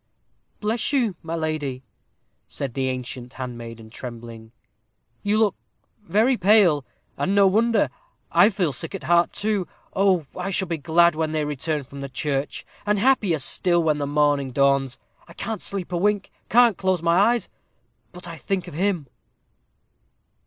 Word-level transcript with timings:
"Bless 0.61 0.91
you, 0.91 1.15
my 1.21 1.35
lady," 1.35 1.83
said 2.47 2.73
the 2.73 2.89
ancient 2.89 3.33
handmaiden, 3.33 3.91
trembling, 3.91 4.51
"you 5.21 5.37
look 5.37 5.53
very 6.01 6.37
pale, 6.37 6.83
and 7.17 7.35
no 7.35 7.45
wonder. 7.45 7.87
I 8.31 8.49
feel 8.49 8.71
sick 8.73 8.95
at 8.95 9.03
heart, 9.03 9.31
too. 9.31 9.67
Oh! 9.95 10.25
I 10.35 10.49
shall 10.49 10.67
be 10.67 10.79
glad 10.79 11.13
when 11.13 11.33
they 11.33 11.45
return 11.45 11.83
from 11.83 12.01
the 12.01 12.09
church, 12.09 12.65
and 12.83 12.97
happier 12.97 13.37
still 13.37 13.83
when 13.83 13.99
the 13.99 14.07
morning 14.07 14.49
dawns. 14.49 14.97
I 15.27 15.33
can't 15.33 15.61
sleep 15.61 15.91
a 15.91 15.97
wink 15.97 16.31
can't 16.49 16.79
close 16.79 17.03
my 17.03 17.19
eyes, 17.35 17.47
but 18.11 18.27
I 18.27 18.37
think 18.37 18.67
of 18.67 18.73
him." 18.73 19.05